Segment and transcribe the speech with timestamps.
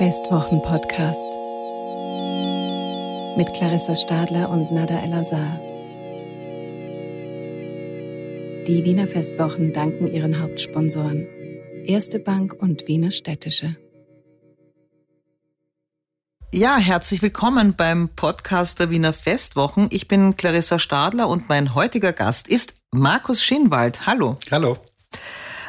[0.00, 1.28] Festwochen-Podcast
[3.36, 5.60] mit Clarissa Stadler und Nada El-Azhar.
[8.66, 11.26] Die Wiener Festwochen danken ihren Hauptsponsoren
[11.84, 13.76] Erste Bank und Wiener Städtische.
[16.50, 19.88] Ja, herzlich willkommen beim Podcast der Wiener Festwochen.
[19.90, 24.06] Ich bin Clarissa Stadler und mein heutiger Gast ist Markus Schinwald.
[24.06, 24.38] Hallo.
[24.50, 24.78] Hallo.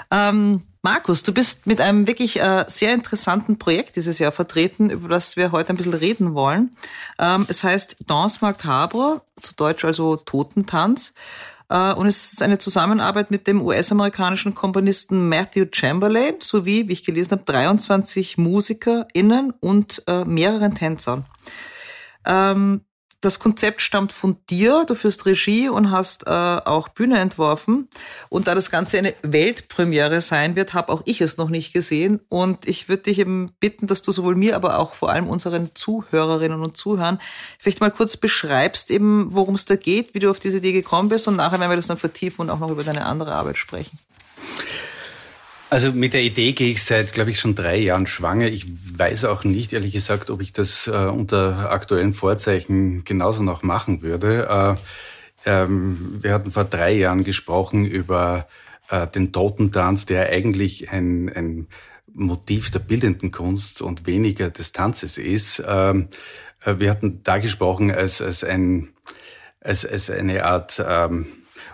[0.09, 5.09] Ähm, Markus, du bist mit einem wirklich äh, sehr interessanten Projekt dieses Jahr vertreten, über
[5.09, 6.71] das wir heute ein bisschen reden wollen.
[7.19, 11.13] Ähm, es heißt Danse Macabre, zu Deutsch also Totentanz.
[11.69, 17.03] Äh, und es ist eine Zusammenarbeit mit dem US-amerikanischen Komponisten Matthew Chamberlain sowie, wie ich
[17.03, 21.25] gelesen habe, 23 MusikerInnen und äh, mehreren Tänzern.
[22.25, 22.81] Ähm,
[23.21, 27.87] das Konzept stammt von dir, du führst Regie und hast äh, auch Bühne entworfen.
[28.29, 32.19] Und da das Ganze eine Weltpremiere sein wird, habe auch ich es noch nicht gesehen.
[32.29, 35.69] Und ich würde dich eben bitten, dass du sowohl mir, aber auch vor allem unseren
[35.75, 37.19] Zuhörerinnen und Zuhörern
[37.59, 41.09] vielleicht mal kurz beschreibst, eben worum es da geht, wie du auf diese Idee gekommen
[41.09, 41.27] bist.
[41.27, 43.99] Und nachher werden wir das dann vertiefen und auch noch über deine andere Arbeit sprechen.
[45.71, 48.47] Also mit der Idee gehe ich seit, glaube ich, schon drei Jahren schwanger.
[48.47, 48.65] Ich
[48.97, 54.01] weiß auch nicht, ehrlich gesagt, ob ich das äh, unter aktuellen Vorzeichen genauso noch machen
[54.01, 54.77] würde.
[55.45, 58.49] Äh, ähm, wir hatten vor drei Jahren gesprochen über
[58.89, 61.67] äh, den Totentanz, der eigentlich ein, ein
[62.13, 65.63] Motiv der bildenden Kunst und weniger des Tanzes ist.
[65.65, 66.09] Ähm,
[66.65, 68.89] äh, wir hatten da gesprochen als, als, ein,
[69.61, 70.83] als, als eine Art...
[70.85, 71.27] Ähm,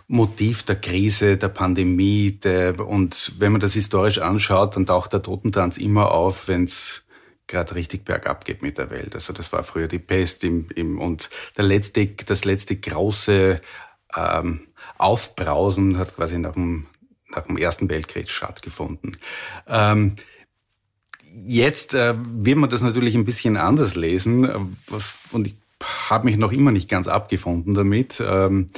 [0.08, 2.32] Motiv der Krise, der Pandemie.
[2.32, 7.04] Der, und wenn man das historisch anschaut, dann taucht der Totentanz immer auf, wenn es
[7.48, 9.16] gerade richtig bergab geht mit der Welt.
[9.16, 13.62] Also das war früher die Pest im, im, und der letzte, das letzte große
[14.16, 16.88] ähm, Aufbrausen hat quasi nach dem,
[17.30, 19.18] nach dem Ersten Weltkrieg stattgefunden.
[19.68, 20.16] Ähm,
[21.46, 24.76] Jetzt äh, wird man das natürlich ein bisschen anders lesen.
[24.88, 25.56] Was, und ich
[26.10, 28.20] habe mich noch immer nicht ganz abgefunden damit.
[28.20, 28.70] Ähm,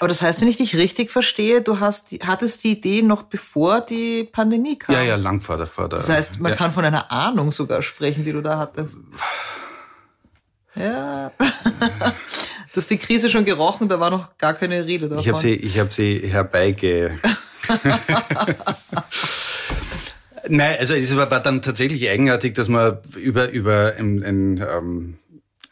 [0.00, 3.80] Aber das heißt, wenn ich dich richtig verstehe, du hast, hattest die Idee noch bevor
[3.80, 4.94] die Pandemie kam?
[4.94, 6.56] Ja, ja, lang vor der, vor der Das heißt, man ja.
[6.56, 8.98] kann von einer Ahnung sogar sprechen, die du da hattest.
[10.74, 11.32] Ja.
[12.74, 15.24] Du hast die Krise schon gerochen, da war noch gar keine Rede davon.
[15.24, 17.18] Ich habe sie, ich hab sie herbeige...
[20.48, 25.18] Nein, also es war dann tatsächlich eigenartig, dass man über, über ein, ein ähm,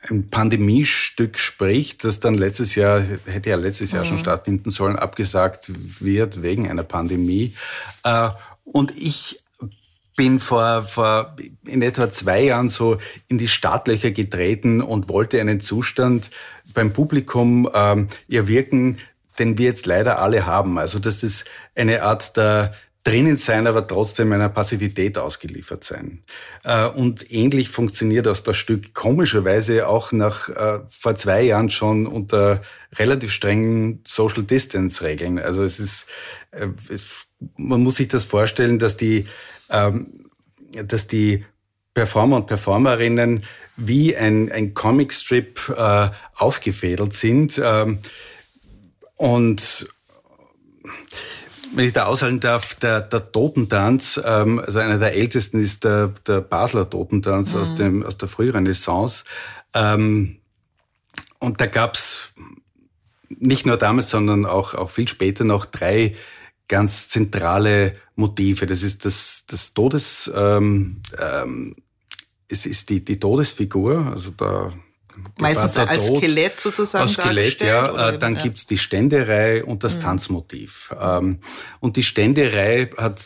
[0.08, 4.08] ein Pandemiestück spricht, das dann letztes Jahr, hätte ja letztes Jahr mhm.
[4.08, 7.54] schon stattfinden sollen, abgesagt wird wegen einer Pandemie.
[8.04, 8.30] Äh,
[8.64, 9.40] und ich
[10.16, 11.36] bin vor, vor
[11.66, 12.98] in etwa zwei Jahren so
[13.28, 16.30] in die Startlöcher getreten und wollte einen Zustand
[16.72, 18.98] beim Publikum ähm, erwirken,
[19.38, 20.78] den wir jetzt leider alle haben.
[20.78, 22.74] Also dass das eine Art der
[23.06, 26.24] drinnen sein, aber trotzdem einer Passivität ausgeliefert sein.
[26.64, 32.08] Äh, und ähnlich funktioniert aus das Stück komischerweise auch nach äh, vor zwei Jahren schon
[32.08, 32.62] unter
[32.96, 35.38] relativ strengen Social Distance Regeln.
[35.38, 36.06] Also es ist,
[36.50, 39.26] äh, es, man muss sich das vorstellen, dass die,
[39.70, 40.26] ähm,
[40.84, 41.44] dass die
[41.94, 43.44] Performer und Performerinnen
[43.76, 47.60] wie ein, ein Comicstrip äh, aufgefädelt sind.
[47.62, 48.00] Ähm,
[49.14, 49.88] und
[51.76, 56.08] wenn ich da aushalten darf, der, der Totentanz, ähm, also einer der ältesten ist der,
[56.26, 57.60] der Basler Totentanz mhm.
[57.60, 59.24] aus, dem, aus der Frührenaissance.
[59.74, 60.38] Ähm,
[61.38, 62.32] und da gab's
[63.28, 66.16] nicht nur damals, sondern auch, auch viel später noch drei
[66.66, 68.64] ganz zentrale Motive.
[68.64, 71.76] Das ist das, das Todes, ähm, ähm,
[72.48, 74.72] es ist die, die Todesfigur, also da
[75.38, 77.02] Meistens als Tod, Skelett sozusagen.
[77.02, 77.92] Als Skelett, ja.
[77.92, 78.14] Oder?
[78.14, 78.42] Äh, dann ja.
[78.42, 80.02] gibt's die Ständerei und das mhm.
[80.02, 80.94] Tanzmotiv.
[81.00, 81.40] Ähm,
[81.80, 83.20] und die Ständerei hat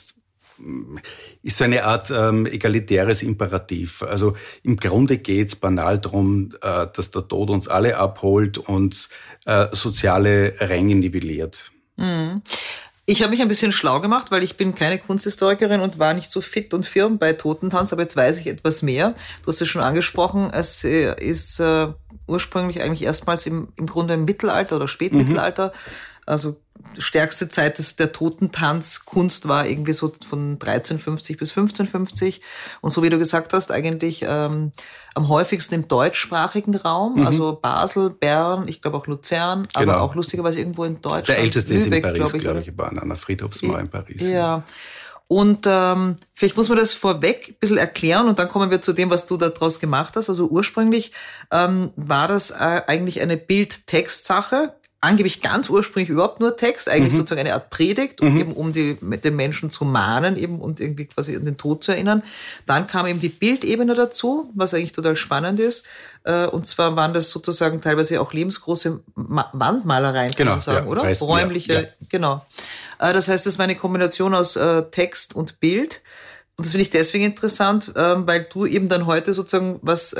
[1.42, 4.02] ist so eine Art ähm, egalitäres Imperativ.
[4.02, 9.08] Also im Grunde geht's banal drum, äh, dass der Tod uns alle abholt und
[9.46, 11.70] äh, soziale Ränge nivelliert.
[11.96, 12.42] Mhm.
[13.10, 16.30] Ich habe mich ein bisschen schlau gemacht, weil ich bin keine Kunsthistorikerin und war nicht
[16.30, 19.16] so fit und firm bei Totentanz, aber jetzt weiß ich etwas mehr.
[19.42, 21.88] Du hast es schon angesprochen, es äh, ist äh,
[22.28, 26.09] ursprünglich eigentlich erstmals im, im Grunde im Mittelalter oder Spätmittelalter, mhm.
[26.26, 26.56] Also
[26.98, 32.40] stärkste Zeit des, der Totentanzkunst war irgendwie so von 1350 bis 1550.
[32.80, 34.72] Und so wie du gesagt hast, eigentlich ähm,
[35.14, 37.26] am häufigsten im deutschsprachigen Raum, mhm.
[37.26, 39.92] also Basel, Bern, ich glaube auch Luzern, genau.
[39.92, 41.28] aber auch lustigerweise irgendwo in Deutschland.
[41.28, 44.22] Der älteste Lübeck, ist in Paris, glaube ich, glaub ich an einer Friedhofsmauer in Paris.
[44.22, 44.64] Ja.
[45.32, 48.92] Und ähm, vielleicht muss man das vorweg ein bisschen erklären und dann kommen wir zu
[48.92, 50.28] dem, was du daraus gemacht hast.
[50.28, 51.12] Also ursprünglich
[51.52, 57.18] ähm, war das äh, eigentlich eine Bild-Text-Sache, angeblich ganz ursprünglich überhaupt nur Text, eigentlich mhm.
[57.18, 58.40] sozusagen eine Art Predigt, um mhm.
[58.40, 61.92] eben um die, den Menschen zu mahnen eben und irgendwie quasi an den Tod zu
[61.92, 62.22] erinnern.
[62.66, 65.86] Dann kam eben die Bildebene dazu, was eigentlich total spannend ist.
[66.24, 70.92] Äh, und zwar waren das sozusagen teilweise auch lebensgroße Wandmalereien, kann genau, man sagen, ja,
[70.92, 71.02] oder?
[71.02, 71.88] Weißt, Räumliche, ja, ja.
[72.10, 72.44] genau.
[72.98, 76.02] Äh, das heißt, es war eine Kombination aus äh, Text und Bild.
[76.58, 80.14] Und das finde ich deswegen interessant, ähm, weil du eben dann heute sozusagen was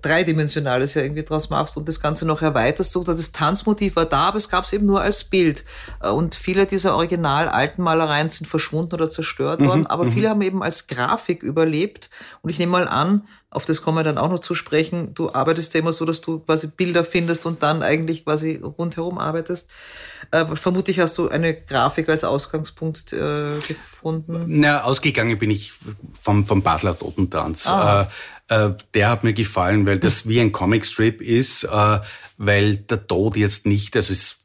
[0.00, 2.92] Dreidimensionales ja irgendwie draus machst und das Ganze noch erweiterst.
[2.92, 5.64] So, das Tanzmotiv war da, aber es gab es eben nur als Bild.
[6.00, 10.12] Und viele dieser original alten Malereien sind verschwunden oder zerstört worden, mhm, aber mhm.
[10.12, 12.10] viele haben eben als Grafik überlebt.
[12.42, 15.14] Und ich nehme mal an, auf das kommen wir dann auch noch zu sprechen.
[15.14, 19.16] Du arbeitest ja immer so, dass du quasi Bilder findest und dann eigentlich quasi rundherum
[19.16, 19.70] arbeitest.
[20.30, 24.44] Äh, vermutlich hast du eine Grafik als Ausgangspunkt äh, gefunden.
[24.48, 25.72] Na, ausgegangen bin ich
[26.20, 27.66] vom, vom Basler Totentanz.
[27.66, 28.02] Ah.
[28.02, 28.06] Äh,
[28.48, 32.00] äh, der hat mir gefallen, weil das wie ein Comicstrip ist, äh,
[32.36, 34.40] weil der Tod jetzt nicht, also es,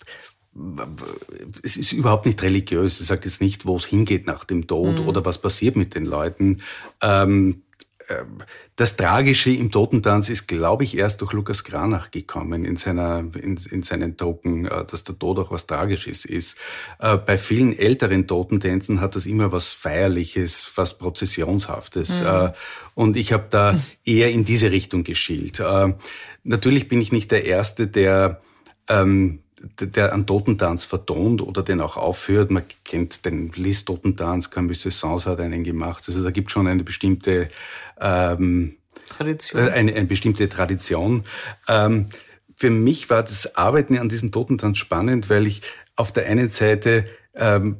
[1.63, 3.00] es ist überhaupt nicht religiös.
[3.00, 5.07] Es sagt jetzt nicht, wo es hingeht nach dem Tod mhm.
[5.07, 6.61] oder was passiert mit den Leuten.
[7.01, 7.63] Ähm,
[8.75, 13.57] das Tragische im Totentanz ist, glaube ich, erst durch Lukas Granach gekommen in, seiner, in,
[13.69, 16.57] in seinen Token, äh, dass der Tod auch was Tragisches ist.
[17.00, 22.21] Äh, bei vielen älteren Totentänzen hat das immer was Feierliches, was Prozessionshaftes.
[22.21, 22.27] Mhm.
[22.27, 22.53] Äh,
[22.95, 25.61] und ich habe da eher in diese Richtung geschielt.
[26.44, 28.41] Natürlich bin ich nicht der Erste, der
[28.89, 29.42] ähm,
[29.80, 32.51] der einen Totentanz vertont oder den auch aufführt.
[32.51, 36.04] Man kennt den Lis Totentanz, Camus Saint hat einen gemacht.
[36.07, 37.50] Also da gibt schon eine bestimmte
[38.00, 38.77] ähm,
[39.10, 39.62] Tradition.
[39.62, 41.24] Äh, eine, eine bestimmte Tradition.
[41.68, 42.07] Ähm,
[42.56, 45.62] für mich war das Arbeiten an diesem Totentanz spannend, weil ich
[45.95, 47.06] auf der einen Seite
[47.36, 47.77] ähm,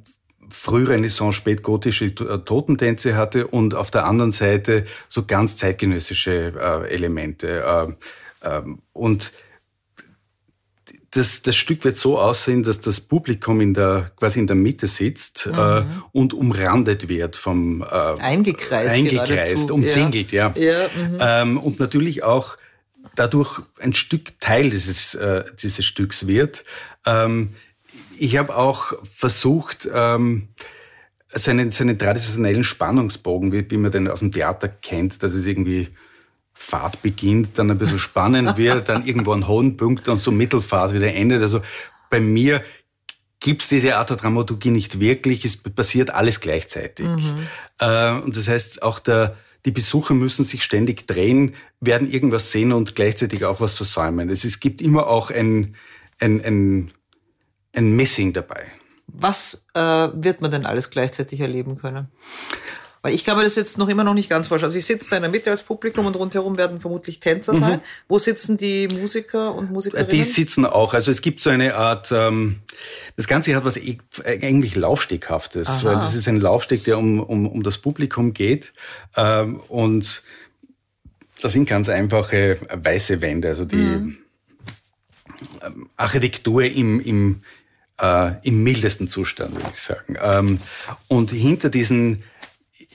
[0.50, 7.64] Frührenaissance, spätgotische äh, Totentänze hatte und auf der anderen Seite so ganz zeitgenössische äh, Elemente.
[7.64, 7.94] Äh,
[8.44, 9.34] ähm, und
[11.14, 14.88] das, das Stück wird so aussehen, dass das Publikum in der, quasi in der Mitte
[14.88, 15.54] sitzt mhm.
[15.54, 17.86] äh, und umrandet wird vom äh,
[18.20, 20.52] eingekreist, eingekreist umzingelt, ja.
[20.56, 20.64] ja.
[20.64, 21.18] ja mhm.
[21.20, 22.58] ähm, und natürlich auch
[23.16, 26.64] dadurch ein Stück Teil dieses, äh, dieses Stücks wird.
[27.06, 27.50] Ähm,
[28.18, 30.48] ich habe auch versucht, ähm,
[31.28, 35.90] seinen, seinen traditionellen Spannungsbogen, wie, wie man den aus dem Theater kennt, dass es irgendwie
[36.64, 40.96] Fahrt beginnt, dann ein bisschen spannend wird, dann irgendwo einen hohen Punkt und so Mittelphase
[40.96, 41.42] wieder endet.
[41.42, 41.62] Also
[42.10, 42.64] bei mir
[43.40, 45.44] gibt's diese Art der Dramaturgie nicht wirklich.
[45.44, 47.08] Es passiert alles gleichzeitig.
[47.08, 47.48] Mhm.
[47.80, 52.72] Äh, und das heißt, auch der, die Besucher müssen sich ständig drehen, werden irgendwas sehen
[52.72, 54.30] und gleichzeitig auch was versäumen.
[54.30, 55.76] Es, es gibt immer auch ein,
[56.20, 56.92] ein, ein,
[57.74, 58.66] ein Missing dabei.
[59.08, 59.82] Was äh,
[60.14, 62.08] wird man denn alles gleichzeitig erleben können?
[63.04, 64.64] Weil ich glaube, das ist jetzt noch immer noch nicht ganz falsch.
[64.64, 67.80] Also ich sitze da in der Mitte als Publikum und rundherum werden vermutlich Tänzer sein.
[67.80, 67.82] Mhm.
[68.08, 70.10] Wo sitzen die Musiker und Musikerinnen?
[70.10, 70.94] Die sitzen auch.
[70.94, 72.62] Also es gibt so eine Art, ähm,
[73.18, 75.68] das Ganze hat was e-, eigentlich Laufsteghaftes.
[75.68, 75.84] Aha.
[75.84, 78.72] Weil das ist ein Laufsteg, der um, um, um das Publikum geht.
[79.18, 80.24] Ähm, und
[81.42, 83.50] das sind ganz einfache weiße Wände.
[83.50, 84.18] Also die mhm.
[85.98, 87.42] Architektur im, im,
[88.00, 90.16] äh, im mildesten Zustand, würde ich sagen.
[90.24, 90.60] Ähm,
[91.10, 92.24] und hinter diesen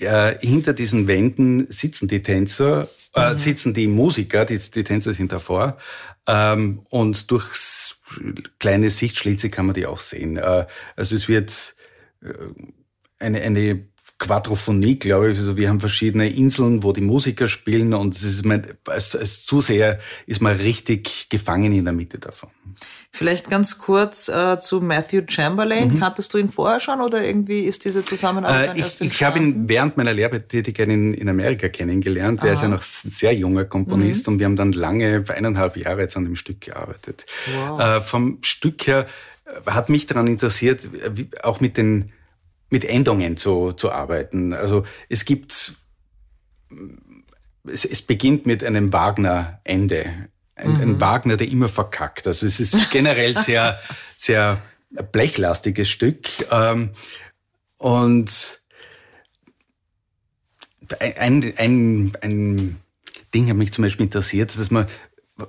[0.01, 3.35] äh, hinter diesen Wänden sitzen die Tänzer, äh, mhm.
[3.37, 5.79] sitzen die Musiker, die, die Tänzer sind davor.
[6.27, 7.99] Ähm, und durchs
[8.59, 10.37] kleine Sichtschlitze kann man die auch sehen.
[10.37, 10.67] Äh,
[10.97, 11.75] also es wird
[12.23, 12.33] äh,
[13.19, 13.88] eine, eine
[14.19, 15.39] Quadrophonie, glaube ich.
[15.39, 19.47] Also wir haben verschiedene Inseln, wo die Musiker spielen und es ist mein, als, als
[19.47, 22.51] Zuseher ist man richtig gefangen in der Mitte davon.
[23.13, 25.95] Vielleicht ganz kurz äh, zu Matthew Chamberlain.
[25.95, 26.01] Mhm.
[26.01, 29.69] Kanntest du ihn vorher schon oder irgendwie ist diese Zusammenarbeit äh, Ich, ich habe ihn
[29.69, 32.43] während meiner Lehrbetätigkeit in, in Amerika kennengelernt.
[32.43, 34.33] Er ist ja noch ein sehr junger Komponist mhm.
[34.33, 37.25] und wir haben dann lange, eineinhalb Jahre jetzt an dem Stück gearbeitet.
[37.57, 37.81] Wow.
[37.81, 39.07] Äh, vom Stück her
[39.67, 42.13] hat mich daran interessiert, wie, auch mit den
[42.71, 44.53] mit Endungen zu, zu arbeiten.
[44.53, 45.75] Also es gibt,
[47.65, 50.29] es, es beginnt mit einem Wagner-Ende.
[50.55, 50.81] Ein, mhm.
[50.81, 52.27] ein, Wagner, der immer verkackt.
[52.27, 53.81] Also es ist generell sehr,
[54.17, 54.61] sehr
[55.13, 56.29] blechlastiges Stück.
[56.51, 56.91] Ähm,
[57.79, 58.61] und
[61.01, 62.81] ein, ein, ein
[63.35, 64.87] Ding hat mich zum Beispiel interessiert, dass man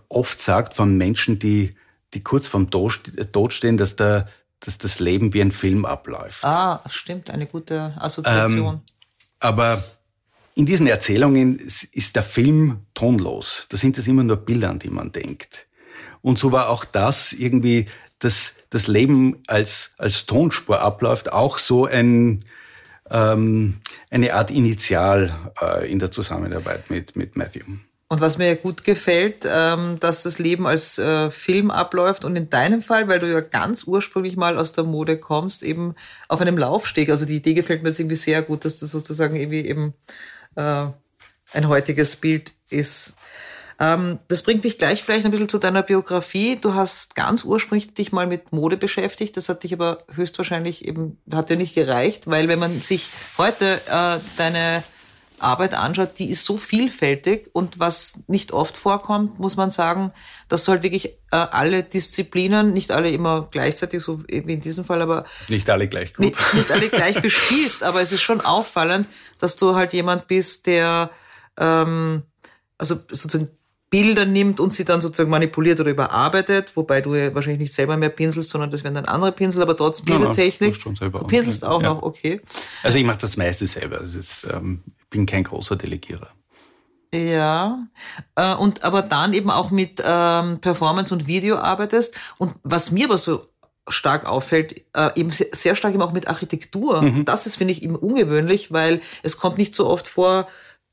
[0.10, 1.76] oft sagt von Menschen, die,
[2.14, 4.28] die kurz vorm Tod stehen, dass der,
[4.60, 6.44] dass das Leben wie ein Film abläuft.
[6.44, 8.76] Ah, stimmt, eine gute Assoziation.
[8.76, 8.82] Ähm,
[9.40, 9.84] aber
[10.56, 13.68] in diesen Erzählungen ist der Film tonlos.
[13.70, 15.68] Da sind es immer nur Bilder, an die man denkt.
[16.22, 17.86] Und so war auch das irgendwie,
[18.20, 22.44] dass das Leben als, als Tonspur abläuft, auch so ein,
[23.10, 27.64] ähm, eine Art Initial äh, in der Zusammenarbeit mit, mit Matthew.
[28.12, 32.36] Und was mir ja gut gefällt, ähm, dass das Leben als äh, Film abläuft und
[32.36, 35.94] in deinem Fall, weil du ja ganz ursprünglich mal aus der Mode kommst, eben
[36.28, 37.12] auf einem Laufsteg.
[37.12, 39.94] Also die Idee gefällt mir jetzt irgendwie sehr gut, dass das sozusagen irgendwie eben
[40.56, 40.88] äh,
[41.54, 43.16] ein heutiges Bild ist.
[43.80, 46.58] Ähm, das bringt mich gleich vielleicht ein bisschen zu deiner Biografie.
[46.60, 49.38] Du hast ganz ursprünglich dich mal mit Mode beschäftigt.
[49.38, 53.80] Das hat dich aber höchstwahrscheinlich eben, hat dir nicht gereicht, weil wenn man sich heute
[53.88, 54.84] äh, deine
[55.42, 60.12] Arbeit anschaut, die ist so vielfältig und was nicht oft vorkommt, muss man sagen,
[60.48, 64.86] dass du halt wirklich äh, alle Disziplinen, nicht alle immer gleichzeitig, so wie in diesem
[64.86, 66.26] Fall, aber nicht alle gleich gut.
[66.26, 69.08] Nicht, nicht alle gleich bespielst, aber es ist schon auffallend,
[69.40, 71.12] dass du halt jemand bist, der
[71.58, 72.24] ähm,
[72.78, 73.50] also sozusagen
[73.90, 77.98] Bilder nimmt und sie dann sozusagen manipuliert oder überarbeitet, wobei du ja wahrscheinlich nicht selber
[77.98, 80.80] mehr pinselst, sondern das werden dann andere Pinsel, aber trotzdem diese ja, Technik.
[80.80, 81.90] Du pinselst auch ja.
[81.90, 82.40] noch, okay.
[82.84, 83.98] Also ich mache das meiste selber.
[83.98, 86.30] Das ist, ähm, bin kein großer Delegierer.
[87.14, 87.88] Ja,
[88.36, 92.16] äh, und aber dann eben auch mit ähm, Performance und Video arbeitest.
[92.38, 93.48] Und was mir aber so
[93.88, 97.02] stark auffällt, äh, eben sehr, sehr stark eben auch mit Architektur.
[97.02, 97.26] Mhm.
[97.26, 100.48] Das ist, finde ich, eben ungewöhnlich, weil es kommt nicht so oft vor,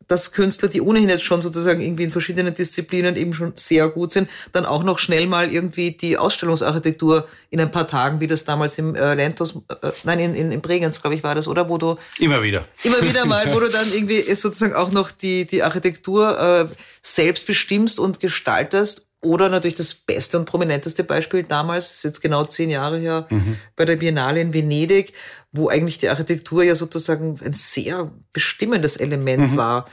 [0.09, 4.12] dass Künstler, die ohnehin jetzt schon sozusagen irgendwie in verschiedenen Disziplinen eben schon sehr gut
[4.12, 8.45] sind, dann auch noch schnell mal irgendwie die Ausstellungsarchitektur in ein paar Tagen, wie das
[8.45, 11.69] damals im äh, Lentos, äh, nein, in, in, in Bregenz, glaube ich, war das, oder?
[11.69, 12.65] Wo du immer wieder.
[12.85, 17.47] Immer wieder mal, wo du dann irgendwie sozusagen auch noch die, die Architektur äh, selbst
[17.47, 22.71] bestimmst und gestaltest oder natürlich das beste und prominenteste Beispiel damals, ist jetzt genau zehn
[22.71, 23.56] Jahre her, mhm.
[23.75, 25.12] bei der Biennale in Venedig,
[25.52, 29.56] wo eigentlich die Architektur ja sozusagen ein sehr bestimmendes Element mhm.
[29.56, 29.87] war.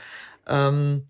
[0.46, 1.02] Ähm,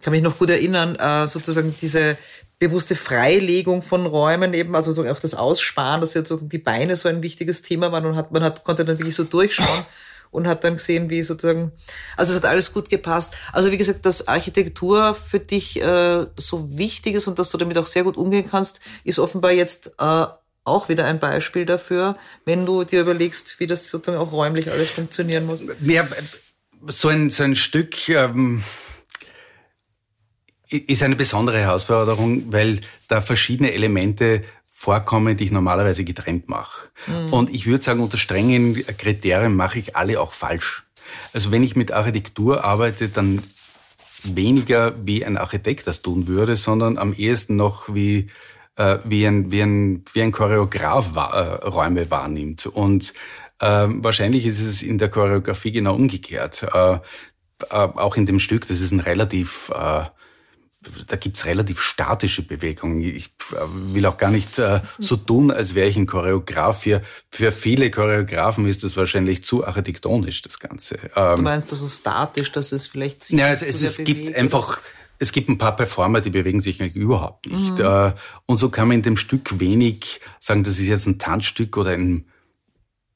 [0.00, 2.16] kann mich noch gut erinnern, äh, sozusagen diese
[2.58, 6.96] bewusste Freilegung von Räumen eben, also so auch das Aussparen, dass jetzt so die Beine
[6.96, 9.66] so ein wichtiges Thema waren und hat, man hat, konnte dann wirklich so durchschauen
[10.32, 11.70] und hat dann gesehen, wie sozusagen,
[12.16, 13.34] also es hat alles gut gepasst.
[13.52, 17.78] Also wie gesagt, dass Architektur für dich äh, so wichtig ist und dass du damit
[17.78, 20.26] auch sehr gut umgehen kannst, ist offenbar jetzt äh,
[20.64, 24.90] auch wieder ein Beispiel dafür, wenn du dir überlegst, wie das sozusagen auch räumlich alles
[24.90, 25.62] funktionieren muss.
[25.80, 26.08] Ja,
[26.86, 28.64] so ein, so ein Stück ähm,
[30.68, 34.44] ist eine besondere Herausforderung, weil da verschiedene Elemente
[34.82, 36.88] vorkommen, die ich normalerweise getrennt mache.
[37.06, 37.32] Mhm.
[37.32, 40.82] Und ich würde sagen, unter strengen Kriterien mache ich alle auch falsch.
[41.32, 43.44] Also wenn ich mit Architektur arbeite, dann
[44.24, 48.26] weniger wie ein Architekt das tun würde, sondern am ehesten noch wie,
[48.74, 52.66] äh, wie, ein, wie, ein, wie ein Choreograf äh, Räume wahrnimmt.
[52.66, 53.12] Und
[53.60, 56.66] äh, wahrscheinlich ist es in der Choreografie genau umgekehrt.
[56.74, 56.98] Äh, äh,
[57.70, 60.06] auch in dem Stück, das ist ein relativ äh,
[61.06, 63.00] da gibt's relativ statische Bewegungen.
[63.02, 66.82] Ich äh, will auch gar nicht äh, so tun, als wäre ich ein Choreograf.
[66.82, 70.98] Für, für viele Choreografen ist das wahrscheinlich zu architektonisch, das Ganze.
[71.14, 74.80] Ähm, du meinst also statisch, dass es vielleicht sich Ja, es, es, es gibt einfach,
[75.18, 77.78] es gibt ein paar Performer, die bewegen sich eigentlich überhaupt nicht.
[77.78, 77.84] Mhm.
[77.84, 78.12] Äh,
[78.46, 81.90] und so kann man in dem Stück wenig sagen, das ist jetzt ein Tanzstück oder
[81.90, 82.26] ein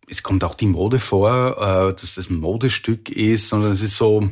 [0.09, 3.97] es kommt auch die Mode vor, äh, dass das ein Modestück ist, sondern es ist
[3.97, 4.31] so,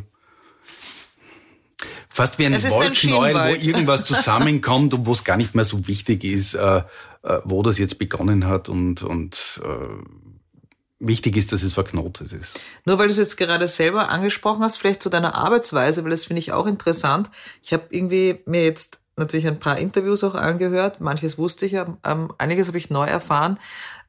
[2.08, 6.24] Fast wie ein Wollknäuel, wo irgendwas zusammenkommt und wo es gar nicht mehr so wichtig
[6.24, 6.82] ist, äh,
[7.22, 10.04] äh, wo das jetzt begonnen hat und, und äh,
[10.98, 12.60] wichtig ist, dass es verknotet ist.
[12.84, 16.26] Nur weil du es jetzt gerade selber angesprochen hast, vielleicht zu deiner Arbeitsweise, weil das
[16.26, 17.30] finde ich auch interessant.
[17.62, 22.32] Ich habe irgendwie mir jetzt natürlich ein paar Interviews auch angehört, manches wusste ich ähm,
[22.38, 23.58] einiges habe ich neu erfahren.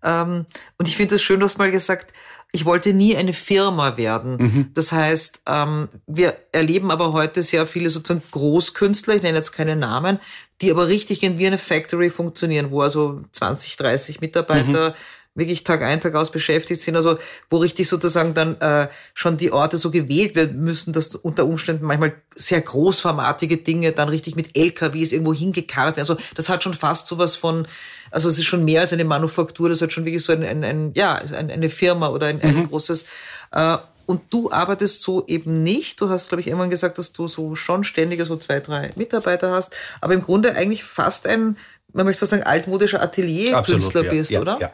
[0.03, 0.45] Ähm,
[0.77, 2.13] und ich finde es schön, du hast mal gesagt,
[2.56, 4.38] ich wollte nie eine Firma werden.
[4.38, 4.70] Mhm.
[4.74, 9.76] Das heißt, ähm, wir erleben aber heute sehr viele sozusagen Großkünstler, ich nenne jetzt keine
[9.76, 10.20] Namen,
[10.62, 14.94] die aber richtig in wie eine Factory funktionieren, wo also 20, 30 Mitarbeiter mhm
[15.36, 17.18] wirklich Tag ein, Tag aus beschäftigt sind, also
[17.50, 21.86] wo richtig sozusagen dann äh, schon die Orte so gewählt werden müssen, dass unter Umständen
[21.86, 26.10] manchmal sehr großformatige Dinge dann richtig mit LKWs irgendwo hingekarrt werden.
[26.10, 27.68] Also das hat schon fast sowas von
[28.12, 30.63] also es ist schon mehr als eine Manufaktur, das halt schon wirklich so ein, ein,
[30.63, 32.70] ein ja, eine Firma oder ein, ein mhm.
[32.70, 33.06] großes.
[33.51, 36.00] Äh, und du arbeitest so eben nicht.
[36.00, 39.51] Du hast, glaube ich, irgendwann gesagt, dass du so schon ständige so zwei, drei Mitarbeiter
[39.51, 41.58] hast, aber im Grunde eigentlich fast ein,
[41.92, 44.58] man möchte fast sagen, altmodischer Atelierkünstler ja, bist, ja, oder?
[44.62, 44.72] Ja.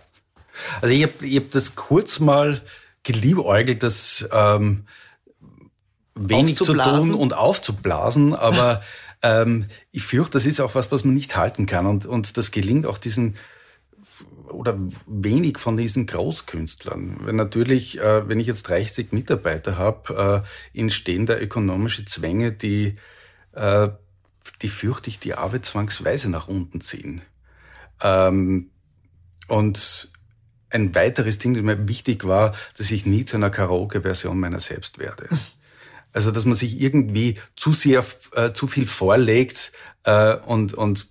[0.82, 2.62] Also ich habe ich hab das kurz mal
[3.04, 4.86] geliebäugelt, das ähm,
[6.16, 8.82] wenig zu tun und aufzublasen, aber
[9.24, 11.86] Ähm, ich fürchte, das ist auch was, was man nicht halten kann.
[11.86, 13.36] Und, und das gelingt auch diesen
[14.48, 14.78] oder
[15.08, 17.20] wenig von diesen Großkünstlern.
[17.22, 22.96] Weil natürlich, äh, wenn ich jetzt 30 Mitarbeiter habe, äh, entstehen da ökonomische Zwänge, die,
[23.54, 23.90] äh,
[24.62, 27.22] die fürchte ich, die Arbeit zwangsweise nach unten ziehen.
[28.02, 28.72] Ähm,
[29.48, 30.11] und
[30.72, 34.98] ein weiteres Ding, das mir wichtig war, dass ich nie zu einer Karaoke-Version meiner selbst
[34.98, 35.30] werde.
[36.14, 39.72] Also dass man sich irgendwie zu sehr, äh, zu viel vorlegt
[40.04, 41.08] äh, und, und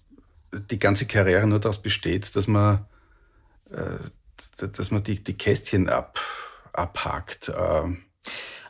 [0.52, 2.84] die ganze Karriere nur daraus besteht, dass man,
[3.70, 3.96] äh,
[4.58, 6.20] dass man die, die Kästchen ab,
[6.74, 7.48] abhakt.
[7.48, 7.96] Äh.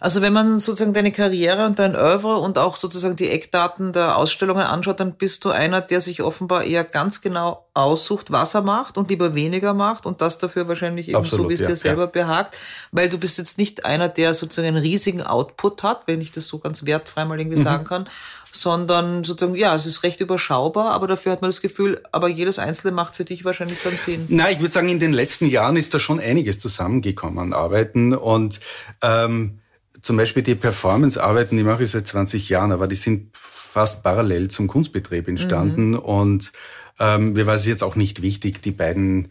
[0.01, 4.17] Also wenn man sozusagen deine Karriere und dein Oeuvre und auch sozusagen die Eckdaten der
[4.17, 8.63] Ausstellungen anschaut, dann bist du einer, der sich offenbar eher ganz genau aussucht, was er
[8.63, 11.67] macht und lieber weniger macht und das dafür wahrscheinlich eben Absolut, so, wie es ja,
[11.67, 12.07] dir selber ja.
[12.07, 12.57] behagt,
[12.93, 16.47] weil du bist jetzt nicht einer, der sozusagen einen riesigen Output hat, wenn ich das
[16.47, 17.65] so ganz wertfrei mal irgendwie mhm.
[17.65, 18.09] sagen kann,
[18.53, 22.59] sondern sozusagen, ja, es ist recht überschaubar, aber dafür hat man das Gefühl, aber jedes
[22.59, 24.25] Einzelne macht für dich wahrscheinlich dann Sinn.
[24.29, 28.15] Na, ich würde sagen, in den letzten Jahren ist da schon einiges zusammengekommen an Arbeiten
[28.15, 28.61] und
[29.03, 29.60] ähm,
[30.03, 34.49] zum Beispiel die Performance-Arbeiten, die mache ich seit 20 Jahren, aber die sind fast parallel
[34.49, 35.91] zum Kunstbetrieb entstanden.
[35.91, 35.99] Mhm.
[35.99, 36.53] Und
[36.99, 39.29] ähm, mir war es jetzt auch nicht wichtig, die beiden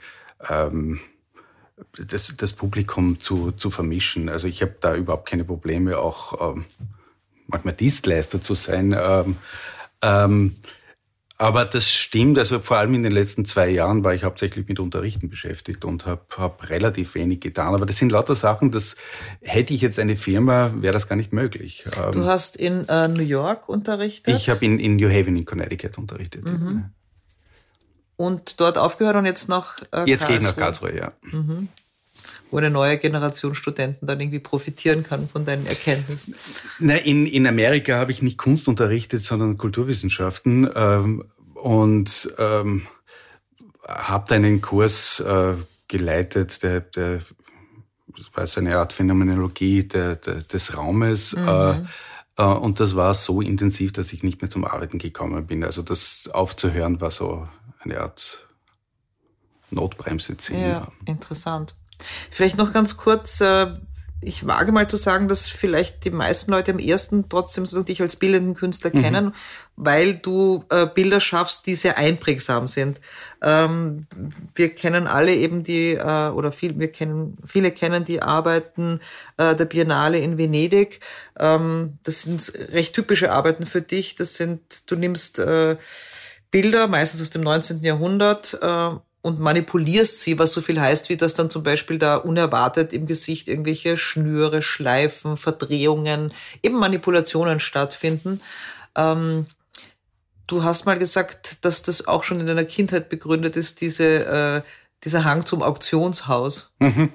[0.49, 0.99] ähm,
[1.93, 4.29] das, das Publikum zu, zu vermischen.
[4.29, 6.65] Also ich habe da überhaupt keine Probleme, auch ähm,
[7.47, 8.95] manchmal Dienstleister zu sein.
[8.97, 9.35] Ähm,
[10.01, 10.55] ähm,
[11.41, 14.77] aber das stimmt, also vor allem in den letzten zwei Jahren war ich hauptsächlich mit
[14.77, 17.73] Unterrichten beschäftigt und habe hab relativ wenig getan.
[17.73, 18.97] Aber das sind lauter Sachen, das
[19.41, 21.85] hätte ich jetzt eine Firma, wäre das gar nicht möglich.
[22.11, 24.35] Du ähm, hast in äh, New York unterrichtet?
[24.35, 26.43] Ich habe in, in New Haven in Connecticut unterrichtet.
[26.43, 26.89] Mhm.
[28.17, 31.13] Und dort aufgehört und jetzt nach äh, Jetzt gehe ich nach Karlsruhe, ja.
[31.21, 31.69] Mhm
[32.51, 36.35] wo eine neue Generation Studenten dann irgendwie profitieren kann von deinen Erkenntnissen?
[36.79, 42.87] Na, in, in Amerika habe ich nicht Kunst unterrichtet, sondern Kulturwissenschaften ähm, und ähm,
[43.87, 45.55] habe einen Kurs äh,
[45.87, 47.21] geleitet, der, der
[48.17, 51.35] das war so eine Art Phänomenologie der, der, des Raumes.
[51.35, 51.47] Mhm.
[51.47, 51.83] Äh,
[52.37, 55.63] äh, und das war so intensiv, dass ich nicht mehr zum Arbeiten gekommen bin.
[55.63, 57.47] Also das aufzuhören war so
[57.79, 58.47] eine Art
[59.71, 60.61] Notbremse ziehen.
[60.61, 61.75] Ja, interessant.
[62.31, 63.67] Vielleicht noch ganz kurz, äh,
[64.21, 68.01] ich wage mal zu sagen, dass vielleicht die meisten Leute am ersten trotzdem so dich
[68.01, 69.01] als bildenden Künstler mhm.
[69.01, 69.35] kennen,
[69.77, 72.99] weil du äh, Bilder schaffst, die sehr einprägsam sind.
[73.41, 74.05] Ähm,
[74.55, 78.99] wir kennen alle eben die, äh, oder viel, wir kennen, viele kennen die Arbeiten
[79.37, 80.99] der Biennale in Venedig.
[81.39, 84.15] Ähm, das sind recht typische Arbeiten für dich.
[84.15, 85.41] Das sind, du nimmst
[86.51, 87.83] Bilder, meistens aus dem 19.
[87.83, 88.59] Jahrhundert,
[89.21, 93.05] und manipulierst sie, was so viel heißt, wie dass dann zum Beispiel da unerwartet im
[93.05, 98.39] Gesicht irgendwelche Schnüre, Schleifen, Verdrehungen, eben Manipulationen stattfinden.
[98.95, 99.47] Ähm,
[100.47, 104.61] du hast mal gesagt, dass das auch schon in deiner Kindheit begründet ist, diese, äh,
[105.03, 106.71] dieser Hang zum Auktionshaus.
[106.79, 107.11] Mhm.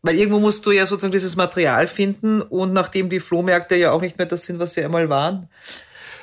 [0.00, 4.00] Weil irgendwo musst du ja sozusagen dieses Material finden und nachdem die Flohmärkte ja auch
[4.00, 5.48] nicht mehr das sind, was sie einmal waren,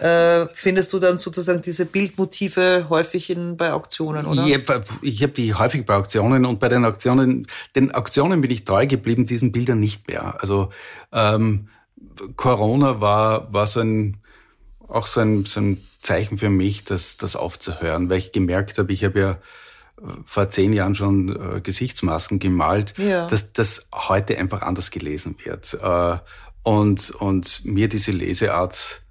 [0.04, 4.46] äh, findest du dann sozusagen diese Bildmotive häufig in, bei Auktionen, oder?
[4.46, 8.66] Ich habe hab die häufig bei Auktionen und bei den Auktionen, den Auktionen bin ich
[8.66, 10.42] treu geblieben, diesen Bildern nicht mehr.
[10.42, 10.72] Also
[11.13, 11.70] ähm,
[12.36, 14.18] Corona war, war so ein,
[14.89, 18.92] auch so ein, so ein Zeichen für mich, das, das aufzuhören, weil ich gemerkt habe,
[18.92, 23.26] ich habe ja äh, vor zehn Jahren schon äh, Gesichtsmasken gemalt, ja.
[23.28, 25.78] dass das heute einfach anders gelesen wird.
[25.82, 26.18] Äh,
[26.63, 29.03] und, und mir diese Leseart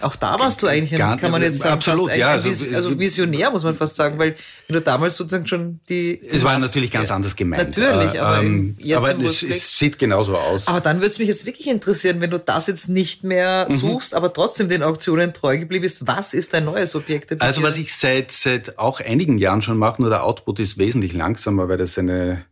[0.00, 3.50] auch da warst du eigentlich, ein, kann man jetzt sagen, absolut, ja, also, also, visionär,
[3.50, 4.34] muss man fast sagen, weil
[4.66, 6.20] wenn du damals sozusagen schon die...
[6.22, 7.76] Es war natürlich ganz anders gemeint.
[7.76, 10.66] Natürlich, aber, ähm, aber es, es, sieht genauso aus.
[10.68, 13.74] Aber dann würde es mich jetzt wirklich interessieren, wenn du das jetzt nicht mehr mhm.
[13.74, 17.40] suchst, aber trotzdem den Auktionen treu geblieben bist, was ist dein neues Objekt?
[17.40, 21.12] Also was ich seit, seit auch einigen Jahren schon mache, nur der Output ist wesentlich
[21.12, 22.44] langsamer, weil das eine,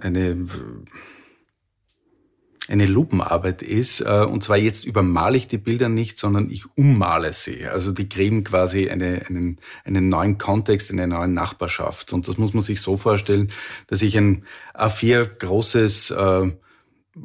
[0.00, 0.36] eine
[2.68, 4.00] eine Lupenarbeit ist.
[4.00, 7.66] Äh, und zwar jetzt übermale ich die Bilder nicht, sondern ich ummale sie.
[7.66, 12.12] Also die kriegen quasi eine, einen, einen neuen Kontext, eine neue Nachbarschaft.
[12.12, 13.52] Und das muss man sich so vorstellen,
[13.88, 16.52] dass ich ein A4 großes äh,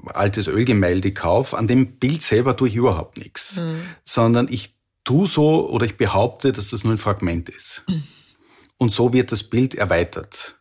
[0.06, 1.58] altes Ölgemälde kaufe.
[1.58, 3.80] An dem Bild selber tue ich überhaupt nichts, mhm.
[4.04, 7.84] sondern ich tue so oder ich behaupte, dass das nur ein Fragment ist.
[7.88, 8.04] Mhm.
[8.78, 10.60] Und so wird das Bild erweitert.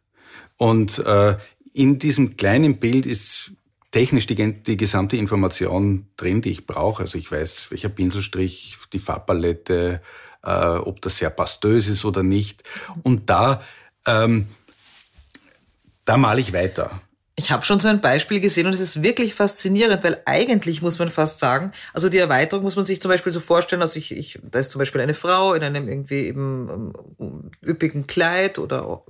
[0.57, 1.37] Und äh,
[1.73, 3.53] in diesem kleinen Bild ist
[3.90, 7.03] technisch die, die gesamte Information drin, die ich brauche.
[7.03, 10.03] Also ich weiß, welcher Pinselstrich, die Farbpalette,
[10.42, 12.62] äh, ob das sehr pastös ist oder nicht.
[13.03, 13.62] Und da,
[14.07, 14.48] ähm,
[16.05, 17.01] da male ich weiter.
[17.38, 20.98] Ich habe schon so ein Beispiel gesehen und es ist wirklich faszinierend, weil eigentlich muss
[20.98, 24.11] man fast sagen, also die Erweiterung muss man sich zum Beispiel so vorstellen, also ich,
[24.11, 29.05] ich da ist zum Beispiel eine Frau in einem irgendwie eben ähm, üppigen Kleid oder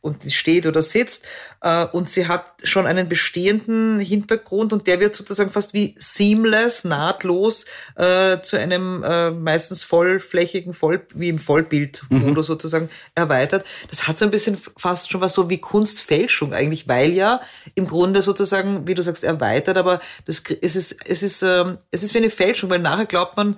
[0.00, 1.26] und die steht oder sitzt
[1.60, 6.84] äh, und sie hat schon einen bestehenden Hintergrund und der wird sozusagen fast wie seamless,
[6.84, 7.66] nahtlos
[7.96, 12.52] äh, zu einem äh, meistens vollflächigen, voll, wie im Vollbildmodus mhm.
[12.52, 13.66] sozusagen erweitert.
[13.90, 17.42] Das hat so ein bisschen fast schon was so wie Kunstfälschung eigentlich, weil ja
[17.74, 22.02] im Grunde sozusagen, wie du sagst, erweitert, aber das, es, ist, es, ist, ähm, es
[22.02, 23.56] ist wie eine Fälschung, weil nachher glaubt man,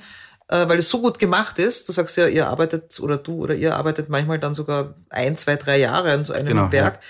[0.48, 3.54] äh, weil es so gut gemacht ist, du sagst ja, ihr arbeitet oder du oder
[3.54, 6.94] ihr arbeitet manchmal dann sogar ein, zwei, drei Jahre an so einem genau, Werk.
[6.94, 7.00] Ja.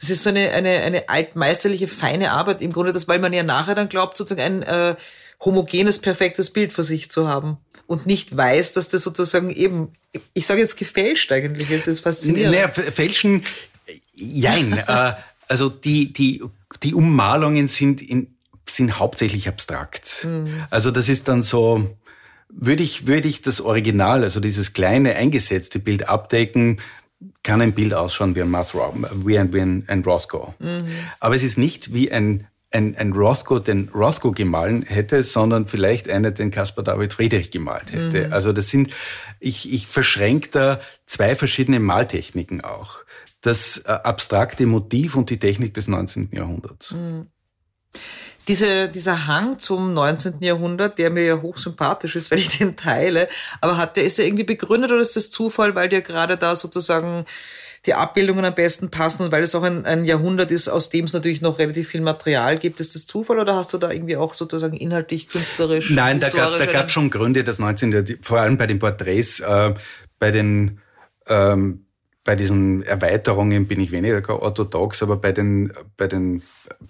[0.00, 3.42] Das ist so eine, eine, eine altmeisterliche, feine Arbeit im Grunde, das, weil man ja
[3.42, 4.96] nachher dann glaubt, sozusagen ein äh,
[5.44, 9.92] homogenes, perfektes Bild für sich zu haben und nicht weiß, dass das sozusagen eben,
[10.34, 11.86] ich sage jetzt gefälscht eigentlich ist.
[11.86, 12.54] Das ist faszinierend.
[12.54, 13.44] Naja, fälschen,
[14.14, 14.72] jein.
[14.86, 15.12] äh,
[15.48, 16.42] also die, die,
[16.82, 18.34] die Ummalungen sind, in,
[18.66, 20.24] sind hauptsächlich abstrakt.
[20.24, 20.64] Mhm.
[20.70, 21.96] Also das ist dann so,
[22.48, 26.80] würde ich, würde ich das Original, also dieses kleine eingesetzte Bild abdecken,
[27.42, 30.54] kann ein Bild ausschauen wie ein, Mathro, wie ein, wie ein, ein Rothko.
[30.58, 30.86] Mhm.
[31.18, 36.08] Aber es ist nicht wie ein ein, ein Rothko den Rothko gemahlen hätte, sondern vielleicht
[36.08, 38.26] einer den Caspar David Friedrich gemalt hätte.
[38.26, 38.32] Mhm.
[38.32, 38.92] Also das sind,
[39.40, 43.04] ich, ich verschränke da zwei verschiedene Maltechniken auch.
[43.40, 46.30] Das äh, abstrakte Motiv und die Technik des 19.
[46.32, 46.92] Jahrhunderts.
[46.92, 47.28] Mhm.
[48.48, 50.40] Diese, dieser Hang zum 19.
[50.40, 53.28] Jahrhundert, der mir ja hochsympathisch ist, weil ich den teile,
[53.60, 56.56] aber hat der, ist er irgendwie begründet oder ist das Zufall, weil dir gerade da
[56.56, 57.26] sozusagen
[57.86, 61.04] die Abbildungen am besten passen und weil es auch ein, ein Jahrhundert ist, aus dem
[61.04, 62.80] es natürlich noch relativ viel Material gibt.
[62.80, 65.90] Ist das Zufall oder hast du da irgendwie auch sozusagen inhaltlich, künstlerisch?
[65.90, 68.18] Nein, da gab es gab schon Gründe, das 19.
[68.22, 69.74] vor allem bei den Porträts, äh,
[70.18, 70.80] bei den
[71.28, 71.86] ähm,
[72.28, 76.42] bei diesen Erweiterungen bin ich weniger orthodox, aber bei den, bei den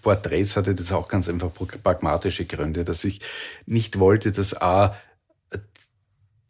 [0.03, 1.51] Porträts hatte das auch ganz einfach
[1.85, 3.21] pragmatische Gründe, dass ich
[3.65, 4.97] nicht wollte, dass A,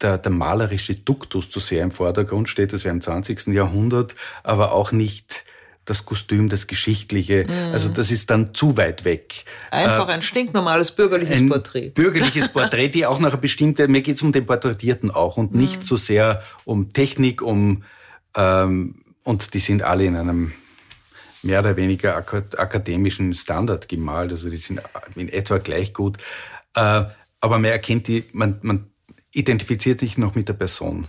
[0.01, 3.49] der, der malerische Duktus zu sehr im Vordergrund steht, das wäre im 20.
[3.49, 5.43] Jahrhundert, aber auch nicht
[5.85, 7.45] das Kostüm, das Geschichtliche.
[7.47, 7.73] Mm.
[7.73, 9.45] Also das ist dann zu weit weg.
[9.69, 11.89] Einfach äh, ein stinknormales bürgerliches ein Porträt.
[11.89, 15.53] Bürgerliches Porträt, die auch noch eine bestimmte, mir geht es um den Porträtierten auch und
[15.53, 15.57] mm.
[15.59, 17.83] nicht so sehr um Technik, um
[18.35, 20.53] und die sind alle in einem
[21.41, 24.81] mehr oder weniger akademischen Standard gemalt, also die sind
[25.15, 26.17] in etwa gleich gut.
[26.75, 27.05] Äh,
[27.41, 28.91] aber man erkennt die, man, man
[29.31, 31.07] identifiziert dich noch mit der Person.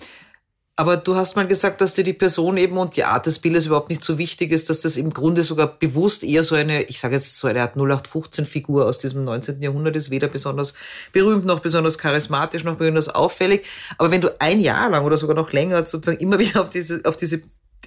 [0.80, 3.66] Aber du hast mal gesagt, dass dir die Person eben und die Art des Bildes
[3.66, 6.98] überhaupt nicht so wichtig ist, dass das im Grunde sogar bewusst eher so eine, ich
[6.98, 9.60] sage jetzt so eine Art 0815-Figur aus diesem 19.
[9.60, 10.72] Jahrhundert ist, weder besonders
[11.12, 13.66] berühmt noch besonders charismatisch noch besonders auffällig.
[13.98, 17.02] Aber wenn du ein Jahr lang oder sogar noch länger sozusagen immer wieder auf diese,
[17.04, 17.42] auf diese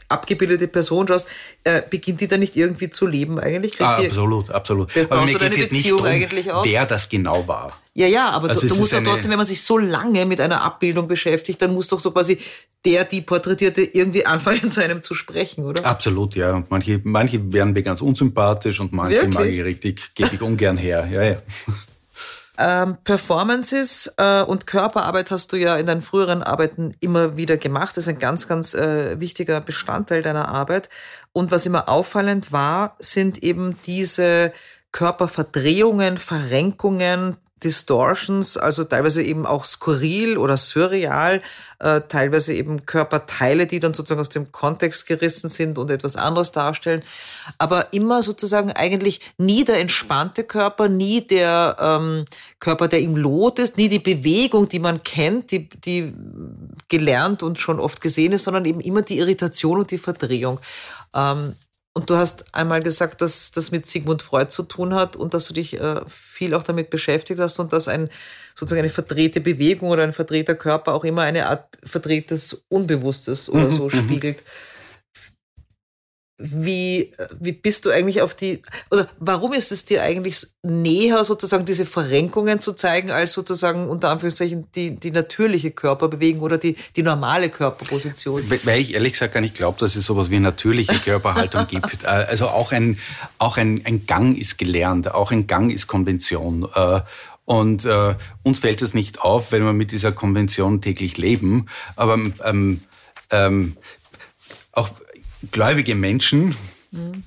[0.09, 1.27] abgebildete Person schaust,
[1.63, 3.81] äh, beginnt die dann nicht irgendwie zu leben eigentlich?
[3.81, 4.89] Ah, absolut, absolut.
[5.09, 6.03] Aber mir geht es nicht drum,
[6.63, 7.79] wer das genau war.
[7.95, 10.41] Ja, ja, aber also du, du musst doch trotzdem, wenn man sich so lange mit
[10.41, 12.39] einer Abbildung beschäftigt, dann muss doch so quasi
[12.85, 15.85] der, die Porträtierte irgendwie anfangen, zu einem zu sprechen, oder?
[15.85, 16.53] Absolut, ja.
[16.53, 19.33] Und manche, manche werden mir ganz unsympathisch und manche Wirklich?
[19.33, 21.07] mag ich richtig, gebe ich ungern her.
[21.11, 21.41] Ja, ja.
[22.57, 27.97] Ähm, Performances äh, und Körperarbeit hast du ja in deinen früheren Arbeiten immer wieder gemacht.
[27.97, 30.89] Das ist ein ganz, ganz äh, wichtiger Bestandteil deiner Arbeit.
[31.31, 34.53] Und was immer auffallend war, sind eben diese
[34.91, 41.41] Körperverdrehungen, Verrenkungen, Distortions, also teilweise eben auch skurril oder surreal,
[41.79, 46.51] äh, teilweise eben Körperteile, die dann sozusagen aus dem Kontext gerissen sind und etwas anderes
[46.51, 47.03] darstellen.
[47.57, 52.25] Aber immer sozusagen eigentlich nie der entspannte Körper, nie der ähm,
[52.59, 56.13] Körper, der im Lot ist, nie die Bewegung, die man kennt, die, die
[56.87, 60.59] gelernt und schon oft gesehen ist, sondern eben immer die Irritation und die Verdrehung.
[61.13, 61.53] Ähm,
[61.93, 65.47] und du hast einmal gesagt, dass das mit Sigmund Freud zu tun hat und dass
[65.47, 68.09] du dich äh, viel auch damit beschäftigt hast und dass ein
[68.55, 73.65] sozusagen eine verdrehte Bewegung oder ein verdrehter Körper auch immer eine Art verdrehtes Unbewusstes oder
[73.65, 73.89] mhm, so mhm.
[73.91, 74.39] spiegelt
[76.37, 81.65] wie, wie bist du eigentlich auf die, oder warum ist es dir eigentlich näher, sozusagen
[81.65, 87.03] diese Verrenkungen zu zeigen, als sozusagen unter Anführungszeichen die, die natürliche Körperbewegung oder die, die
[87.03, 88.43] normale Körperposition?
[88.63, 91.83] Weil ich ehrlich gesagt gar nicht glaube, dass es sowas wie natürliche Körperhaltung gibt.
[92.03, 92.97] Äh, also auch ein,
[93.37, 96.67] auch ein, ein Gang ist gelernt, auch ein Gang ist Konvention.
[96.73, 97.01] Äh,
[97.45, 101.67] und äh, uns fällt es nicht auf, wenn wir mit dieser Konvention täglich leben.
[101.95, 102.81] Aber ähm,
[103.29, 103.77] ähm,
[104.73, 104.89] auch
[105.51, 106.55] gläubige Menschen,
[106.91, 107.23] mhm.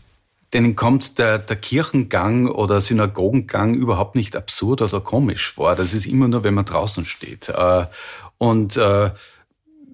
[0.52, 5.74] denen kommt der, der Kirchengang oder Synagogengang überhaupt nicht absurd oder komisch vor.
[5.74, 7.48] Das ist immer nur, wenn man draußen steht.
[7.48, 7.86] Äh,
[8.38, 9.10] und äh,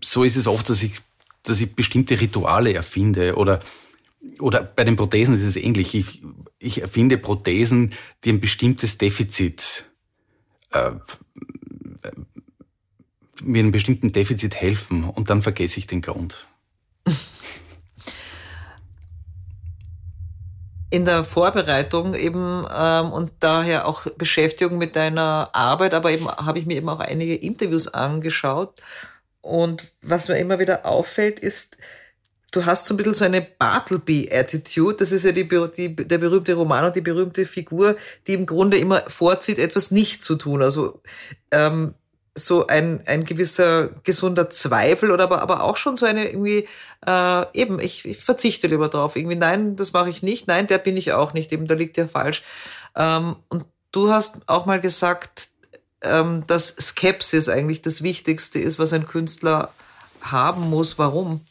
[0.03, 1.01] so ist es oft, dass ich,
[1.43, 3.61] dass ich bestimmte Rituale erfinde oder
[4.39, 5.95] oder bei den Prothesen ist es ähnlich.
[5.95, 6.23] Ich,
[6.59, 7.93] ich erfinde Prothesen,
[8.25, 9.87] die ein bestimmtes Defizit,
[10.71, 10.93] äh,
[13.43, 16.47] mir einem bestimmten Defizit helfen und dann vergesse ich den Grund.
[20.93, 26.59] in der Vorbereitung eben ähm, und daher auch Beschäftigung mit deiner Arbeit, aber eben habe
[26.59, 28.83] ich mir eben auch einige Interviews angeschaut.
[29.41, 31.79] Und was mir immer wieder auffällt, ist,
[32.51, 34.97] du hast so ein bisschen so eine Bartleby-Attitude.
[34.99, 38.77] Das ist ja die, die, der berühmte Roman und die berühmte Figur, die im Grunde
[38.77, 40.63] immer vorzieht, etwas nicht zu tun.
[40.63, 41.01] Also
[41.51, 41.95] ähm,
[42.35, 46.67] so ein, ein gewisser gesunder Zweifel oder aber, aber auch schon so eine irgendwie,
[47.07, 49.17] äh, eben, ich, ich verzichte lieber drauf.
[49.17, 51.97] Irgendwie, nein, das mache ich nicht, nein, der bin ich auch nicht, eben, da liegt
[51.99, 52.43] ja falsch.
[52.97, 55.49] Ähm, und du hast auch mal gesagt,
[56.03, 59.73] ähm, dass Skepsis eigentlich das Wichtigste ist, was ein Künstler
[60.21, 60.99] haben muss.
[60.99, 61.45] Warum?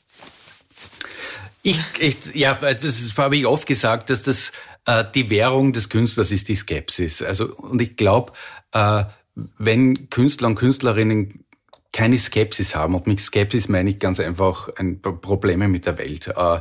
[1.64, 4.52] Ich, ich ja, das habe ich oft gesagt, dass das
[4.86, 7.22] äh, die Währung des Künstlers ist die Skepsis.
[7.22, 8.34] Also und ich glaube,
[8.74, 9.04] äh,
[9.36, 11.46] wenn Künstler und Künstlerinnen
[11.92, 15.98] keine Skepsis haben, und mit Skepsis meine ich ganz einfach ein paar Probleme mit der
[15.98, 16.60] Welt, äh,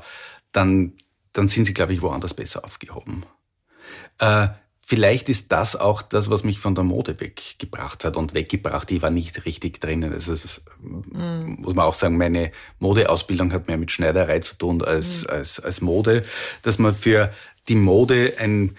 [0.52, 0.92] dann,
[1.32, 3.24] dann sind sie, glaube ich, woanders besser aufgehoben.
[4.18, 4.48] Äh,
[4.84, 8.90] vielleicht ist das auch das, was mich von der Mode weggebracht hat und weggebracht.
[8.90, 10.12] Ich war nicht richtig drinnen.
[10.12, 10.34] Also,
[10.80, 11.60] mm.
[11.60, 15.30] muss man auch sagen, meine Modeausbildung hat mehr mit Schneiderei zu tun als, mm.
[15.30, 16.24] als, als Mode.
[16.62, 17.32] Dass man für
[17.68, 18.76] die Mode ein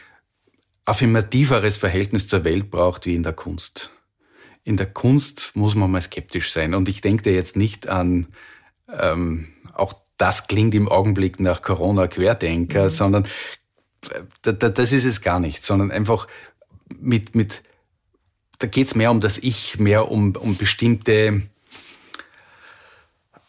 [0.86, 3.91] affirmativeres Verhältnis zur Welt braucht wie in der Kunst.
[4.63, 6.74] In der Kunst muss man mal skeptisch sein.
[6.74, 8.28] Und ich denke jetzt nicht an,
[8.91, 12.89] ähm, auch das klingt im Augenblick nach Corona-Querdenker, mhm.
[12.89, 13.28] sondern
[14.44, 16.28] äh, das ist es gar nicht, sondern einfach
[17.00, 17.63] mit, mit
[18.60, 21.41] da geht's mehr um das Ich, mehr um, um bestimmte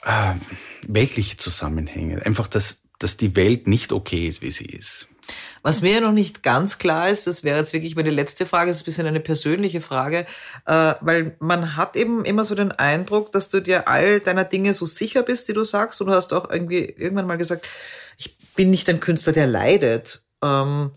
[0.05, 0.35] äh,
[0.87, 2.25] weltliche Zusammenhänge.
[2.25, 5.09] Einfach, dass, dass die Welt nicht okay ist, wie sie ist.
[5.63, 8.79] Was mir noch nicht ganz klar ist, das wäre jetzt wirklich meine letzte Frage, das
[8.79, 10.27] ist ein bisschen eine persönliche Frage,
[10.67, 14.75] äh, weil man hat eben immer so den Eindruck, dass du dir all deiner Dinge
[14.75, 17.69] so sicher bist, die du sagst, und du hast auch irgendwie irgendwann mal gesagt,
[18.19, 20.23] ich bin nicht ein Künstler, der leidet.
[20.43, 20.91] Ähm,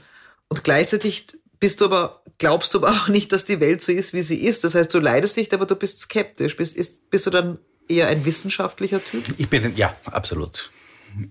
[0.47, 1.27] und gleichzeitig
[1.59, 4.43] bist du aber, glaubst du aber auch nicht, dass die Welt so ist, wie sie
[4.43, 4.63] ist.
[4.63, 6.55] Das heißt, du leidest nicht, aber du bist skeptisch.
[6.55, 9.23] Bist, ist, bist du dann eher ein wissenschaftlicher Typ?
[9.37, 10.71] Ich bin, ja, absolut.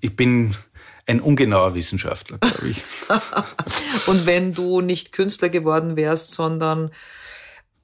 [0.01, 0.55] Ich bin,
[1.07, 2.83] ein ungenauer Wissenschaftler, glaube ich.
[4.07, 6.91] und wenn du nicht Künstler geworden wärst, sondern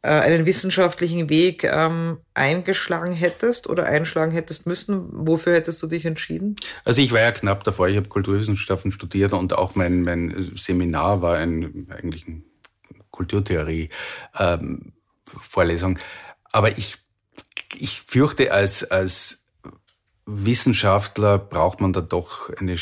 [0.03, 6.07] äh, einen wissenschaftlichen Weg ähm, eingeschlagen hättest oder einschlagen hättest müssen, wofür hättest du dich
[6.07, 6.57] entschieden?
[6.85, 11.21] Also ich war ja knapp davor, ich habe Kulturwissenschaften studiert und auch mein, mein Seminar
[11.21, 12.41] war ein, eigentlich eine
[13.11, 15.99] Kulturtheorie-Vorlesung.
[15.99, 16.03] Ähm,
[16.51, 16.97] Aber ich,
[17.77, 19.45] ich fürchte, als, als
[20.25, 22.79] Wissenschaftler braucht man da doch eine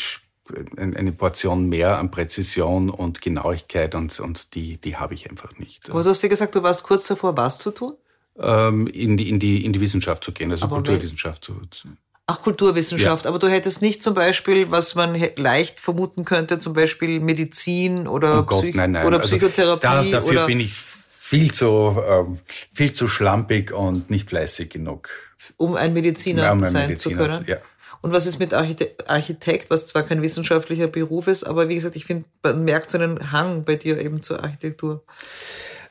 [0.77, 5.89] eine Portion mehr an Präzision und Genauigkeit und, und die, die habe ich einfach nicht.
[5.89, 7.93] Aber du hast ja gesagt, du warst kurz davor, was zu tun?
[8.39, 11.89] Ähm, in, die, in, die, in die Wissenschaft zu gehen, also Aber Kulturwissenschaft zu, zu.
[12.31, 13.25] Ach, Kulturwissenschaft.
[13.25, 13.29] Ja.
[13.29, 18.41] Aber du hättest nicht zum Beispiel, was man leicht vermuten könnte, zum Beispiel Medizin oder,
[18.41, 19.07] oh Gott, Psych nein, nein.
[19.07, 19.87] oder Psychotherapie.
[19.87, 22.39] Also da, dafür oder bin ich viel zu, ähm,
[22.71, 25.09] viel zu schlampig und nicht fleißig genug.
[25.57, 27.45] Um ein Mediziner ja, um ein sein Mediziner, zu können?
[27.47, 27.57] Ja.
[28.01, 32.05] Und was ist mit Architekt, was zwar kein wissenschaftlicher Beruf ist, aber wie gesagt, ich
[32.05, 35.03] finde, man merkt so einen Hang bei dir eben zur Architektur.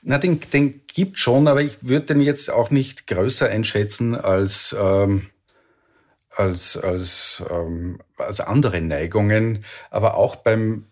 [0.02, 4.74] Na, den, den gibt schon, aber ich würde den jetzt auch nicht größer einschätzen als,
[4.78, 5.28] ähm,
[6.30, 9.64] als, als, ähm, als andere Neigungen.
[9.90, 10.86] Aber auch beim,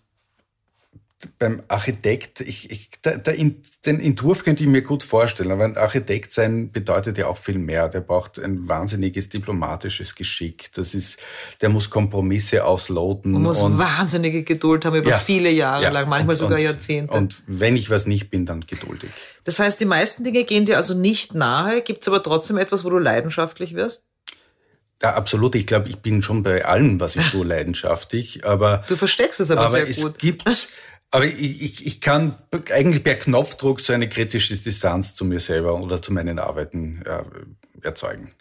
[1.39, 5.77] beim Architekt, ich, ich, der, der, den Entwurf könnte ich mir gut vorstellen, aber ein
[5.77, 7.89] Architekt sein bedeutet ja auch viel mehr.
[7.89, 10.71] Der braucht ein wahnsinniges diplomatisches Geschick.
[10.75, 11.19] Das ist,
[11.63, 13.33] der muss Kompromisse ausloten.
[13.33, 16.59] Man muss und, wahnsinnige Geduld haben über ja, viele Jahre ja, lang, manchmal und, sogar
[16.59, 17.15] Jahrzehnte.
[17.15, 19.11] Und wenn ich was nicht bin, dann geduldig.
[19.45, 21.81] Das heißt, die meisten Dinge gehen dir also nicht nahe.
[21.81, 24.05] Gibt es aber trotzdem etwas, wo du leidenschaftlich wirst?
[25.03, 25.55] Ja, absolut.
[25.55, 28.45] Ich glaube, ich bin schon bei allem, was ich tue, leidenschaftlich.
[28.45, 30.15] Aber du versteckst es aber, aber sehr gut.
[30.15, 30.45] Es gibt
[31.11, 32.37] aber ich, ich, ich kann
[32.71, 37.25] eigentlich per Knopfdruck so eine kritische Distanz zu mir selber oder zu meinen Arbeiten ja,
[37.83, 38.33] erzeugen.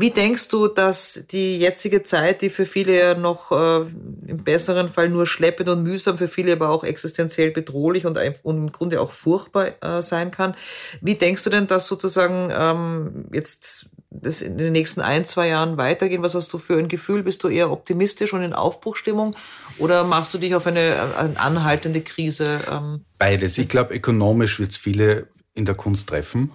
[0.00, 3.86] Wie denkst du, dass die jetzige Zeit, die für viele ja noch äh,
[4.26, 8.56] im besseren Fall nur schleppend und mühsam, für viele aber auch existenziell bedrohlich und, und
[8.56, 10.54] im Grunde auch furchtbar äh, sein kann,
[11.00, 15.76] wie denkst du denn, dass sozusagen ähm, jetzt das in den nächsten ein, zwei Jahren
[15.76, 16.22] weitergehen?
[16.22, 17.22] Was hast du für ein Gefühl?
[17.22, 19.36] Bist du eher optimistisch und in Aufbruchstimmung
[19.78, 22.60] oder machst du dich auf eine, eine anhaltende Krise?
[22.70, 23.04] Ähm?
[23.18, 23.58] Beides.
[23.58, 26.52] Ich glaube, ökonomisch wird es viele in der Kunst treffen.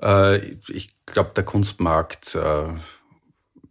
[0.00, 0.38] Äh,
[0.68, 2.68] ich glaube, der Kunstmarkt äh,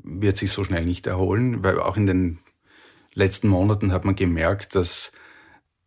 [0.03, 2.39] wird sich so schnell nicht erholen, weil auch in den
[3.13, 5.11] letzten Monaten hat man gemerkt, dass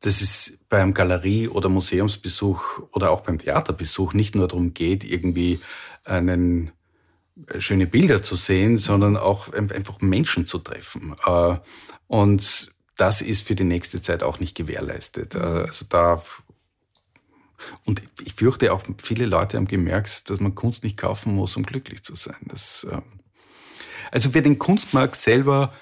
[0.00, 5.60] dass es beim Galerie- oder Museumsbesuch oder auch beim Theaterbesuch nicht nur darum geht, irgendwie
[6.04, 6.72] einen
[7.58, 11.14] schöne Bilder zu sehen, sondern auch einfach Menschen zu treffen.
[11.24, 11.58] Äh,
[12.06, 15.34] und das ist für die nächste Zeit auch nicht gewährleistet.
[15.34, 16.22] Äh, also da
[17.84, 21.62] und ich fürchte auch, viele Leute haben gemerkt, dass man Kunst nicht kaufen muss, um
[21.64, 22.38] glücklich zu sein.
[22.44, 23.02] Das, ähm,
[24.10, 25.72] also für den Kunstmarkt selber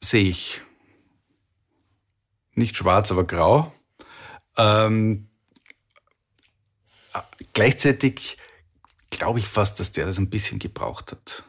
[0.00, 0.62] sehe ich
[2.54, 3.72] nicht schwarz, aber grau.
[4.56, 5.28] Ähm,
[7.52, 8.36] gleichzeitig
[9.12, 11.44] glaube ich fast, dass der das ein bisschen gebraucht hat.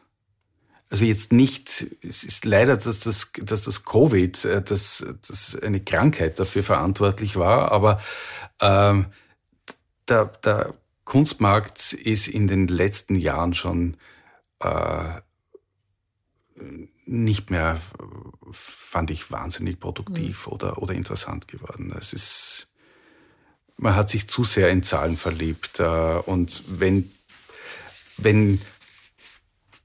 [0.90, 5.80] Also jetzt nicht, es ist leider, dass das, dass das Covid, äh, dass, dass eine
[5.80, 8.00] Krankheit dafür verantwortlich war, aber
[8.62, 9.08] ähm,
[10.08, 13.98] der, der Kunstmarkt ist in den letzten Jahren schon
[14.60, 15.22] äh,
[17.06, 17.82] nicht mehr,
[18.52, 20.54] fand ich, wahnsinnig produktiv mhm.
[20.54, 21.94] oder, oder interessant geworden.
[21.98, 22.68] Es ist,
[23.78, 25.80] man hat sich zu sehr in Zahlen verliebt.
[25.80, 27.12] Äh, und wenn,
[28.18, 28.62] wenn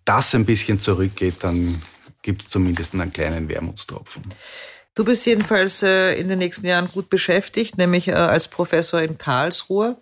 [0.05, 1.83] das ein bisschen zurückgeht, dann
[2.23, 4.23] gibt es zumindest einen kleinen Wermutstropfen.
[4.95, 9.17] Du bist jedenfalls äh, in den nächsten Jahren gut beschäftigt, nämlich äh, als Professor in
[9.17, 9.97] Karlsruhe.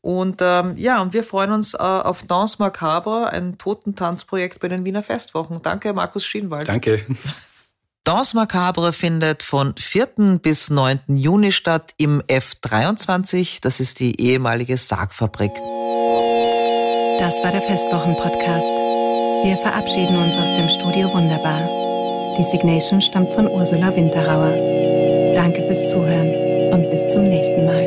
[0.00, 4.84] Und ähm, ja, und wir freuen uns äh, auf Danse Macabre, ein Totentanzprojekt bei den
[4.84, 5.60] Wiener Festwochen.
[5.62, 6.68] Danke, Markus Schienwald.
[6.68, 7.04] Danke.
[8.04, 10.38] Danse Macabre findet von 4.
[10.40, 11.00] bis 9.
[11.08, 13.58] Juni statt im F23.
[13.60, 15.52] Das ist die ehemalige Sargfabrik.
[17.28, 18.72] Das war der Festwochen-Podcast.
[19.44, 21.60] Wir verabschieden uns aus dem Studio Wunderbar.
[22.38, 24.54] Die Signation stammt von Ursula Winterauer.
[25.34, 27.77] Danke fürs Zuhören und bis zum nächsten Mal.